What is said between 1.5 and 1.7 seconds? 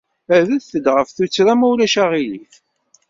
ma